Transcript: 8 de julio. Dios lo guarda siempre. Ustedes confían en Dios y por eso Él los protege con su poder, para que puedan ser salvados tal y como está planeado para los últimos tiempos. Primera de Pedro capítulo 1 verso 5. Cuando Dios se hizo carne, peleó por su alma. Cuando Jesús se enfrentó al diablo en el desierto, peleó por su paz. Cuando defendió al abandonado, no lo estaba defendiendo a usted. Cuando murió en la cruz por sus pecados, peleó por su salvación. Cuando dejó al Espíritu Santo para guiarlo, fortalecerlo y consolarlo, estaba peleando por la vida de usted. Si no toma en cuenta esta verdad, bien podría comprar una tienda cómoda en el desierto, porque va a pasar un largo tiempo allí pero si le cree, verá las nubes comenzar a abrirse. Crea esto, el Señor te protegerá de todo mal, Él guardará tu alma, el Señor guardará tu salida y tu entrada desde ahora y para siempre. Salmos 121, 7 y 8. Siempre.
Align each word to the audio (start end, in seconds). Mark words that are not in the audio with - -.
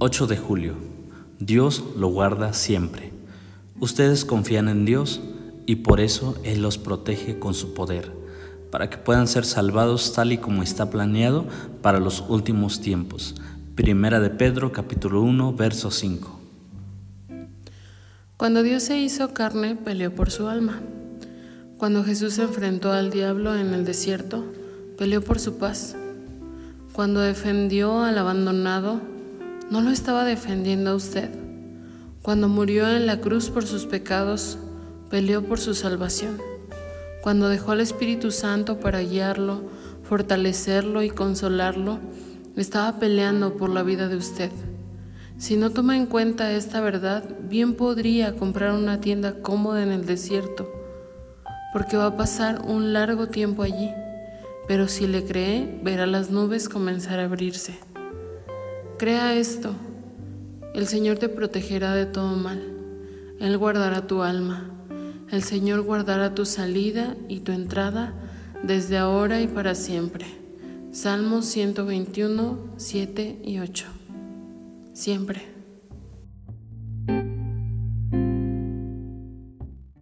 8 0.00 0.28
de 0.28 0.36
julio. 0.36 0.74
Dios 1.40 1.82
lo 1.96 2.06
guarda 2.06 2.52
siempre. 2.52 3.12
Ustedes 3.80 4.24
confían 4.24 4.68
en 4.68 4.84
Dios 4.84 5.20
y 5.66 5.76
por 5.76 5.98
eso 5.98 6.36
Él 6.44 6.62
los 6.62 6.78
protege 6.78 7.40
con 7.40 7.52
su 7.52 7.74
poder, 7.74 8.12
para 8.70 8.90
que 8.90 8.98
puedan 8.98 9.26
ser 9.26 9.44
salvados 9.44 10.12
tal 10.12 10.30
y 10.30 10.38
como 10.38 10.62
está 10.62 10.88
planeado 10.88 11.46
para 11.82 11.98
los 11.98 12.22
últimos 12.28 12.80
tiempos. 12.80 13.34
Primera 13.74 14.20
de 14.20 14.30
Pedro 14.30 14.70
capítulo 14.70 15.20
1 15.22 15.54
verso 15.54 15.90
5. 15.90 16.38
Cuando 18.36 18.62
Dios 18.62 18.84
se 18.84 18.98
hizo 19.00 19.34
carne, 19.34 19.74
peleó 19.74 20.14
por 20.14 20.30
su 20.30 20.46
alma. 20.46 20.80
Cuando 21.76 22.04
Jesús 22.04 22.34
se 22.34 22.42
enfrentó 22.42 22.92
al 22.92 23.10
diablo 23.10 23.56
en 23.56 23.74
el 23.74 23.84
desierto, 23.84 24.44
peleó 24.96 25.22
por 25.22 25.40
su 25.40 25.58
paz. 25.58 25.96
Cuando 26.92 27.18
defendió 27.18 28.04
al 28.04 28.16
abandonado, 28.16 29.17
no 29.70 29.80
lo 29.80 29.90
estaba 29.90 30.24
defendiendo 30.24 30.90
a 30.90 30.94
usted. 30.94 31.30
Cuando 32.22 32.48
murió 32.48 32.88
en 32.88 33.06
la 33.06 33.20
cruz 33.20 33.50
por 33.50 33.66
sus 33.66 33.86
pecados, 33.86 34.58
peleó 35.10 35.44
por 35.44 35.60
su 35.60 35.74
salvación. 35.74 36.38
Cuando 37.22 37.48
dejó 37.48 37.72
al 37.72 37.80
Espíritu 37.80 38.30
Santo 38.30 38.80
para 38.80 39.00
guiarlo, 39.00 39.62
fortalecerlo 40.02 41.02
y 41.02 41.10
consolarlo, 41.10 41.98
estaba 42.56 42.98
peleando 42.98 43.56
por 43.56 43.70
la 43.70 43.82
vida 43.82 44.08
de 44.08 44.16
usted. 44.16 44.50
Si 45.36 45.56
no 45.56 45.70
toma 45.70 45.96
en 45.96 46.06
cuenta 46.06 46.52
esta 46.52 46.80
verdad, 46.80 47.24
bien 47.48 47.74
podría 47.74 48.36
comprar 48.36 48.72
una 48.72 49.00
tienda 49.00 49.40
cómoda 49.40 49.82
en 49.82 49.92
el 49.92 50.06
desierto, 50.06 50.70
porque 51.72 51.96
va 51.96 52.06
a 52.06 52.16
pasar 52.16 52.62
un 52.66 52.92
largo 52.92 53.28
tiempo 53.28 53.62
allí 53.62 53.90
pero 54.68 54.86
si 54.86 55.06
le 55.06 55.24
cree, 55.24 55.80
verá 55.82 56.06
las 56.06 56.30
nubes 56.30 56.68
comenzar 56.68 57.18
a 57.18 57.24
abrirse. 57.24 57.78
Crea 58.98 59.36
esto, 59.36 59.74
el 60.74 60.88
Señor 60.88 61.18
te 61.18 61.28
protegerá 61.28 61.94
de 61.94 62.04
todo 62.04 62.34
mal, 62.34 62.60
Él 63.38 63.56
guardará 63.56 64.08
tu 64.08 64.22
alma, 64.22 64.70
el 65.30 65.44
Señor 65.44 65.82
guardará 65.82 66.34
tu 66.34 66.44
salida 66.44 67.14
y 67.28 67.38
tu 67.40 67.52
entrada 67.52 68.12
desde 68.64 68.98
ahora 68.98 69.40
y 69.40 69.46
para 69.46 69.76
siempre. 69.76 70.26
Salmos 70.90 71.46
121, 71.46 72.58
7 72.76 73.42
y 73.44 73.60
8. 73.60 73.86
Siempre. 74.94 75.57